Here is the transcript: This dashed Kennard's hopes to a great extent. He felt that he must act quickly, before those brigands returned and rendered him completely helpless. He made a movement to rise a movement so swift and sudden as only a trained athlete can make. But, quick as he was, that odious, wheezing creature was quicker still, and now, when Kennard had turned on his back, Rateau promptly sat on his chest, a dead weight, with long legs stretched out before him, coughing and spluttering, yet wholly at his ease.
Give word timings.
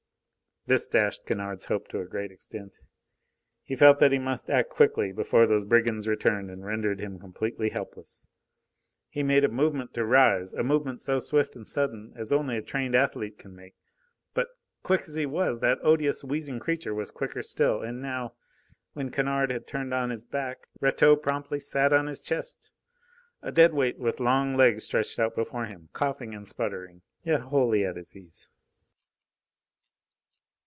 This 0.67 0.85
dashed 0.85 1.25
Kennard's 1.25 1.65
hopes 1.65 1.89
to 1.89 2.01
a 2.01 2.05
great 2.05 2.29
extent. 2.31 2.77
He 3.63 3.75
felt 3.75 3.97
that 3.97 4.11
he 4.11 4.19
must 4.19 4.47
act 4.47 4.69
quickly, 4.69 5.11
before 5.11 5.47
those 5.47 5.65
brigands 5.65 6.07
returned 6.07 6.51
and 6.51 6.63
rendered 6.63 6.99
him 6.99 7.17
completely 7.17 7.69
helpless. 7.71 8.27
He 9.09 9.23
made 9.23 9.43
a 9.43 9.47
movement 9.49 9.95
to 9.95 10.05
rise 10.05 10.53
a 10.53 10.61
movement 10.61 11.01
so 11.01 11.17
swift 11.17 11.55
and 11.55 11.67
sudden 11.67 12.13
as 12.15 12.31
only 12.31 12.57
a 12.57 12.61
trained 12.61 12.93
athlete 12.93 13.39
can 13.39 13.55
make. 13.55 13.73
But, 14.35 14.49
quick 14.83 15.01
as 15.07 15.15
he 15.15 15.25
was, 15.25 15.61
that 15.61 15.79
odious, 15.81 16.23
wheezing 16.23 16.59
creature 16.59 16.93
was 16.93 17.09
quicker 17.09 17.41
still, 17.41 17.81
and 17.81 17.99
now, 17.99 18.35
when 18.93 19.09
Kennard 19.09 19.49
had 19.49 19.65
turned 19.65 19.95
on 19.95 20.11
his 20.11 20.23
back, 20.25 20.67
Rateau 20.79 21.15
promptly 21.15 21.57
sat 21.57 21.91
on 21.91 22.05
his 22.05 22.21
chest, 22.21 22.71
a 23.41 23.51
dead 23.51 23.73
weight, 23.73 23.97
with 23.97 24.19
long 24.19 24.55
legs 24.55 24.83
stretched 24.83 25.17
out 25.17 25.33
before 25.35 25.65
him, 25.65 25.89
coughing 25.91 26.35
and 26.35 26.47
spluttering, 26.47 27.01
yet 27.23 27.41
wholly 27.41 27.83
at 27.83 27.95
his 27.95 28.15
ease. 28.15 28.47